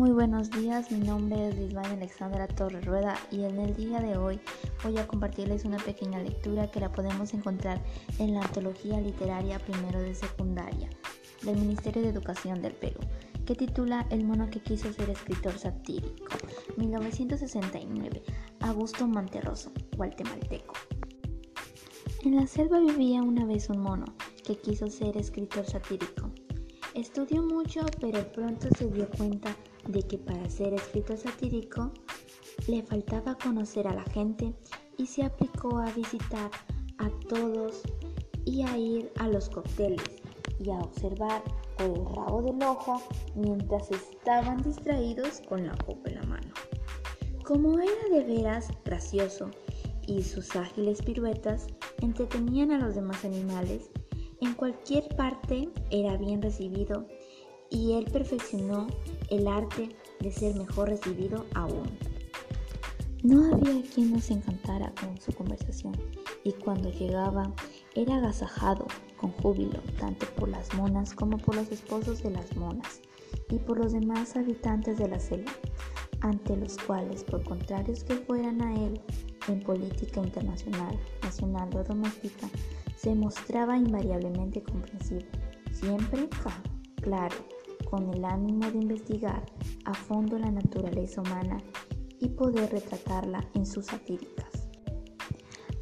Muy 0.00 0.12
buenos 0.12 0.50
días, 0.50 0.90
mi 0.90 1.00
nombre 1.00 1.50
es 1.50 1.56
Lisbeth 1.56 1.84
Alexandra 1.84 2.48
Torres 2.48 2.86
Rueda 2.86 3.18
y 3.30 3.44
en 3.44 3.58
el 3.58 3.76
día 3.76 4.00
de 4.00 4.16
hoy 4.16 4.40
voy 4.82 4.96
a 4.96 5.06
compartirles 5.06 5.66
una 5.66 5.76
pequeña 5.76 6.22
lectura 6.22 6.70
que 6.70 6.80
la 6.80 6.90
podemos 6.90 7.34
encontrar 7.34 7.82
en 8.18 8.32
la 8.32 8.40
antología 8.40 8.98
literaria 8.98 9.58
primero 9.58 10.00
de 10.00 10.14
secundaria 10.14 10.88
del 11.42 11.58
Ministerio 11.58 12.00
de 12.00 12.08
Educación 12.08 12.62
del 12.62 12.72
Perú, 12.72 12.98
que 13.44 13.54
titula 13.54 14.06
El 14.08 14.24
mono 14.24 14.48
que 14.48 14.60
quiso 14.60 14.90
ser 14.90 15.10
escritor 15.10 15.58
satírico, 15.58 16.34
1969, 16.78 18.22
Augusto 18.60 19.06
Monterroso, 19.06 19.70
guatemalteco. 19.98 20.72
En 22.24 22.36
la 22.36 22.46
selva 22.46 22.80
vivía 22.80 23.22
una 23.22 23.44
vez 23.44 23.68
un 23.68 23.80
mono 23.80 24.06
que 24.46 24.56
quiso 24.56 24.88
ser 24.88 25.18
escritor 25.18 25.66
satírico. 25.66 26.30
Estudió 26.94 27.42
mucho, 27.42 27.82
pero 28.00 28.32
pronto 28.32 28.66
se 28.78 28.88
dio 28.88 29.06
cuenta 29.10 29.54
de 29.90 30.02
que 30.02 30.18
para 30.18 30.48
ser 30.48 30.74
escritor 30.74 31.16
satírico 31.16 31.92
le 32.66 32.82
faltaba 32.82 33.36
conocer 33.36 33.88
a 33.88 33.94
la 33.94 34.04
gente 34.04 34.54
y 34.96 35.06
se 35.06 35.24
aplicó 35.24 35.78
a 35.78 35.90
visitar 35.92 36.50
a 36.98 37.10
todos 37.28 37.82
y 38.44 38.62
a 38.62 38.76
ir 38.76 39.12
a 39.18 39.28
los 39.28 39.48
cócteles 39.48 40.02
y 40.58 40.70
a 40.70 40.78
observar 40.78 41.42
por 41.76 41.86
el 41.86 42.04
rabo 42.04 42.42
del 42.42 42.62
ojo 42.62 43.02
mientras 43.34 43.90
estaban 43.90 44.62
distraídos 44.62 45.40
con 45.48 45.66
la 45.66 45.76
copa 45.76 46.10
en 46.10 46.14
la 46.16 46.22
mano. 46.24 46.52
Como 47.44 47.78
era 47.78 48.08
de 48.12 48.24
veras 48.24 48.68
gracioso 48.84 49.50
y 50.06 50.22
sus 50.22 50.54
ágiles 50.54 51.02
piruetas 51.02 51.66
entretenían 52.00 52.72
a 52.72 52.78
los 52.78 52.94
demás 52.94 53.24
animales, 53.24 53.90
en 54.40 54.54
cualquier 54.54 55.08
parte 55.16 55.68
era 55.90 56.16
bien 56.16 56.42
recibido 56.42 57.06
y 57.70 57.92
él 57.92 58.06
perfeccionó 58.12 58.88
el 59.30 59.46
arte 59.46 59.96
de 60.20 60.32
ser 60.32 60.54
mejor 60.56 60.88
recibido 60.88 61.46
aún. 61.54 61.88
No 63.22 63.54
había 63.54 63.82
quien 63.82 64.12
nos 64.12 64.30
encantara 64.30 64.92
con 65.00 65.20
su 65.20 65.32
conversación 65.32 65.94
y 66.42 66.52
cuando 66.52 66.90
llegaba 66.90 67.52
era 67.94 68.16
agasajado 68.16 68.86
con 69.18 69.30
júbilo 69.32 69.80
tanto 69.98 70.26
por 70.36 70.48
las 70.48 70.72
monas 70.74 71.12
como 71.12 71.36
por 71.38 71.54
los 71.54 71.70
esposos 71.70 72.22
de 72.22 72.30
las 72.30 72.56
monas 72.56 73.00
y 73.50 73.58
por 73.58 73.78
los 73.78 73.92
demás 73.92 74.36
habitantes 74.36 74.96
de 74.96 75.08
la 75.08 75.20
selva, 75.20 75.52
ante 76.20 76.56
los 76.56 76.76
cuales, 76.78 77.24
por 77.24 77.42
contrarios 77.44 78.04
que 78.04 78.14
fueran 78.14 78.62
a 78.62 78.74
él 78.74 79.00
en 79.48 79.62
política 79.62 80.20
internacional, 80.20 80.98
nacional 81.22 81.68
o 81.76 81.82
doméstica, 81.82 82.48
se 82.96 83.14
mostraba 83.14 83.76
invariablemente 83.76 84.62
comprensivo, 84.62 85.26
siempre 85.72 86.28
claro, 87.00 87.36
con 87.90 88.08
el 88.14 88.24
ánimo 88.24 88.70
de 88.70 88.78
investigar 88.78 89.44
a 89.84 89.92
fondo 89.94 90.38
la 90.38 90.50
naturaleza 90.50 91.20
humana 91.20 91.58
y 92.20 92.28
poder 92.28 92.70
retratarla 92.70 93.44
en 93.54 93.66
sus 93.66 93.86
satíricas. 93.86 94.68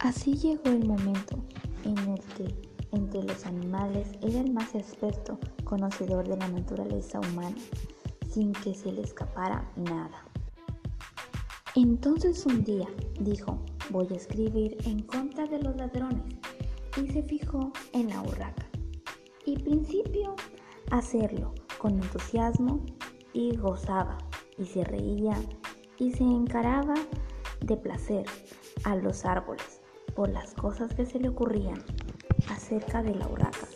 Así 0.00 0.36
llegó 0.36 0.66
el 0.66 0.86
momento 0.86 1.42
en 1.84 1.96
el 1.98 2.20
que 2.36 2.54
entre 2.92 3.22
los 3.22 3.46
animales 3.46 4.08
era 4.20 4.40
el 4.40 4.52
más 4.52 4.74
experto 4.74 5.38
conocedor 5.64 6.28
de 6.28 6.36
la 6.36 6.48
naturaleza 6.48 7.20
humana, 7.20 7.56
sin 8.30 8.52
que 8.52 8.74
se 8.74 8.92
le 8.92 9.02
escapara 9.02 9.72
nada. 9.76 10.24
Entonces 11.74 12.44
un 12.46 12.62
día 12.62 12.86
dijo, 13.20 13.58
voy 13.90 14.06
a 14.10 14.16
escribir 14.16 14.76
en 14.84 15.02
contra 15.02 15.46
de 15.46 15.60
los 15.60 15.74
ladrones, 15.76 16.22
y 17.02 17.08
se 17.08 17.22
fijó 17.22 17.72
en 17.92 18.08
la 18.10 18.22
urraca. 18.22 18.68
Y 19.46 19.58
principio 19.58 20.36
hacerlo 20.90 21.54
con 21.84 22.02
entusiasmo 22.02 22.80
y 23.34 23.58
gozaba 23.58 24.16
y 24.56 24.64
se 24.64 24.84
reía 24.84 25.36
y 25.98 26.12
se 26.12 26.24
encaraba 26.24 26.94
de 27.60 27.76
placer 27.76 28.24
a 28.84 28.96
los 28.96 29.26
árboles 29.26 29.82
por 30.16 30.30
las 30.30 30.54
cosas 30.54 30.94
que 30.94 31.04
se 31.04 31.20
le 31.20 31.28
ocurrían 31.28 31.84
acerca 32.48 33.02
de 33.02 33.14
la 33.14 33.28
urraca. 33.28 33.68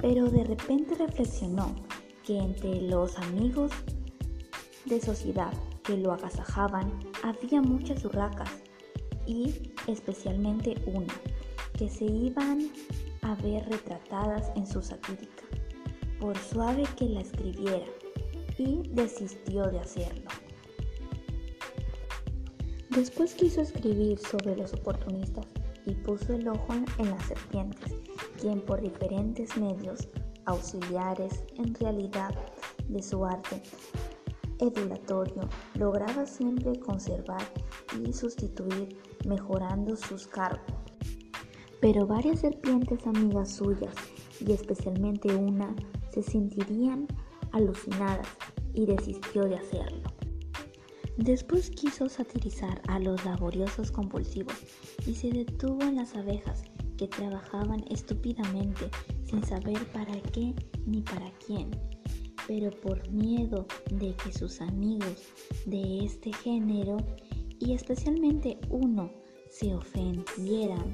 Pero 0.00 0.30
de 0.30 0.44
repente 0.44 0.94
reflexionó 0.94 1.74
que 2.24 2.38
entre 2.38 2.80
los 2.82 3.18
amigos 3.18 3.72
de 4.84 5.00
sociedad 5.00 5.52
que 5.82 5.96
lo 5.96 6.12
agasajaban 6.12 6.92
había 7.24 7.60
muchas 7.60 8.04
urracas 8.04 8.52
y 9.26 9.72
especialmente 9.88 10.76
una 10.86 11.14
que 11.76 11.88
se 11.88 12.04
iban 12.04 12.70
a 13.22 13.34
ver 13.34 13.68
retratadas 13.68 14.52
en 14.54 14.64
su 14.64 14.80
satírica 14.80 15.47
por 16.20 16.36
suave 16.36 16.84
que 16.96 17.06
la 17.06 17.20
escribiera, 17.20 17.86
y 18.58 18.82
desistió 18.88 19.64
de 19.70 19.78
hacerlo. 19.78 20.28
Después 22.90 23.34
quiso 23.34 23.60
escribir 23.60 24.18
sobre 24.18 24.56
los 24.56 24.72
oportunistas 24.72 25.46
y 25.86 25.94
puso 25.94 26.32
el 26.32 26.48
ojo 26.48 26.74
en 26.98 27.10
las 27.10 27.24
serpientes, 27.26 27.94
quien 28.40 28.60
por 28.60 28.80
diferentes 28.80 29.56
medios 29.56 30.08
auxiliares 30.46 31.44
en 31.56 31.74
realidad 31.74 32.34
de 32.88 33.02
su 33.02 33.24
arte 33.24 33.62
edulatorio 34.58 35.48
lograba 35.74 36.26
siempre 36.26 36.78
conservar 36.80 37.42
y 38.04 38.12
sustituir 38.12 38.98
mejorando 39.26 39.94
sus 39.94 40.26
cargos. 40.26 40.74
Pero 41.80 42.06
varias 42.06 42.40
serpientes 42.40 43.06
amigas 43.06 43.52
suyas 43.52 43.94
y 44.46 44.52
especialmente 44.52 45.34
una 45.34 45.74
se 46.12 46.22
sentirían 46.22 47.06
alucinadas 47.52 48.28
y 48.74 48.86
desistió 48.86 49.44
de 49.44 49.56
hacerlo. 49.56 50.02
Después 51.16 51.70
quiso 51.70 52.08
satirizar 52.08 52.80
a 52.86 53.00
los 53.00 53.24
laboriosos 53.24 53.90
compulsivos 53.90 54.54
y 55.04 55.14
se 55.14 55.30
detuvo 55.30 55.82
en 55.82 55.96
las 55.96 56.14
abejas 56.14 56.62
que 56.96 57.08
trabajaban 57.08 57.84
estúpidamente 57.90 58.88
sin 59.24 59.42
saber 59.44 59.84
para 59.92 60.20
qué 60.32 60.54
ni 60.86 61.02
para 61.02 61.30
quién, 61.44 61.70
pero 62.46 62.70
por 62.70 63.08
miedo 63.10 63.66
de 63.90 64.14
que 64.14 64.32
sus 64.32 64.60
amigos 64.60 65.24
de 65.66 66.04
este 66.04 66.32
género 66.32 66.98
y 67.58 67.72
especialmente 67.72 68.58
uno 68.70 69.10
se 69.50 69.74
ofendieran, 69.74 70.92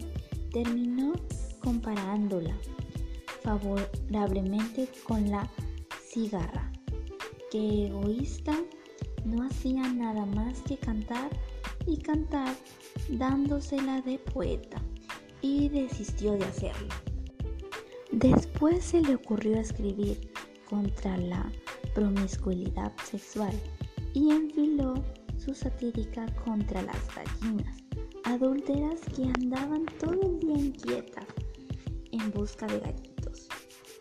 terminó 0.52 1.12
comparándola 1.60 2.56
favorablemente 3.44 4.88
con 5.06 5.30
la 5.30 5.48
cigarra, 6.02 6.72
que 7.50 7.86
egoísta 7.86 8.56
no 9.24 9.44
hacía 9.44 9.82
nada 9.92 10.26
más 10.26 10.60
que 10.62 10.76
cantar 10.76 11.30
y 11.86 11.98
cantar 11.98 12.56
dándosela 13.10 14.00
de 14.00 14.18
poeta 14.18 14.82
y 15.42 15.68
desistió 15.68 16.32
de 16.32 16.44
hacerlo. 16.44 16.94
Después 18.10 18.84
se 18.84 19.02
le 19.02 19.16
ocurrió 19.16 19.58
escribir 19.58 20.32
contra 20.68 21.16
la 21.16 21.52
promiscuidad 21.94 22.92
sexual 23.04 23.52
y 24.14 24.30
enfiló 24.30 24.94
su 25.36 25.54
satírica 25.54 26.26
contra 26.44 26.82
las 26.82 26.96
gallinas 27.14 27.76
adúlteras 28.24 29.00
que 29.14 29.24
andaban 29.24 29.84
todo 30.00 30.20
el 30.22 30.40
día 30.40 30.56
inquietas 30.56 31.26
en 32.12 32.30
busca 32.30 32.66
de 32.66 32.80
gallinas 32.80 33.13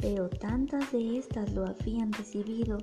pero 0.04 0.28
tantas 0.28 0.92
de 0.92 1.18
estas 1.18 1.54
lo 1.54 1.66
habían 1.66 2.12
recibido 2.12 2.78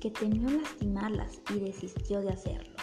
que 0.00 0.10
temió 0.10 0.50
lastimarlas 0.50 1.40
y 1.54 1.60
desistió 1.60 2.20
de 2.20 2.30
hacerlo. 2.30 2.74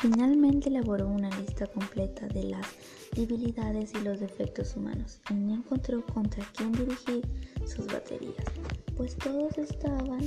Finalmente 0.00 0.70
elaboró 0.70 1.06
una 1.06 1.28
lista 1.40 1.66
completa 1.66 2.26
de 2.28 2.44
las 2.44 2.66
debilidades 3.14 3.92
y 3.92 4.02
los 4.02 4.18
defectos 4.18 4.76
humanos 4.76 5.20
y 5.28 5.34
no 5.34 5.56
encontró 5.56 6.06
contra 6.06 6.42
quién 6.56 6.72
dirigir 6.72 7.28
sus 7.66 7.86
baterías, 7.86 8.46
pues 8.96 9.14
todos 9.16 9.58
estaban 9.58 10.26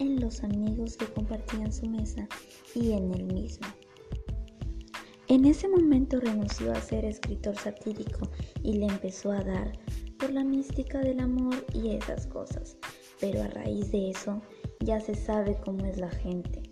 en 0.00 0.20
los 0.20 0.44
amigos 0.44 0.98
que 0.98 1.06
compartían 1.06 1.72
su 1.72 1.86
mesa 1.86 2.28
y 2.74 2.92
en 2.92 3.14
él 3.14 3.24
mismo. 3.24 3.66
En 5.28 5.46
ese 5.46 5.66
momento 5.66 6.20
renunció 6.20 6.72
a 6.72 6.80
ser 6.82 7.06
escritor 7.06 7.56
satírico 7.56 8.28
y 8.62 8.74
le 8.74 8.86
empezó 8.86 9.32
a 9.32 9.42
dar 9.42 9.72
por 10.20 10.30
la 10.30 10.44
mística 10.44 10.98
del 10.98 11.20
amor 11.20 11.64
y 11.72 11.96
esas 11.96 12.26
cosas. 12.26 12.76
Pero 13.20 13.42
a 13.42 13.48
raíz 13.48 13.90
de 13.90 14.10
eso 14.10 14.42
ya 14.80 15.00
se 15.00 15.14
sabe 15.14 15.56
cómo 15.64 15.86
es 15.86 15.98
la 15.98 16.10
gente. 16.10 16.62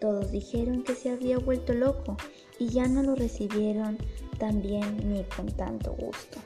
Todos 0.00 0.30
dijeron 0.30 0.82
que 0.82 0.94
se 0.94 1.10
había 1.10 1.38
vuelto 1.38 1.72
loco 1.72 2.16
y 2.58 2.68
ya 2.68 2.86
no 2.86 3.02
lo 3.02 3.14
recibieron 3.14 3.98
tan 4.38 4.60
bien 4.60 5.08
ni 5.08 5.24
con 5.24 5.46
tanto 5.46 5.92
gusto. 5.92 6.38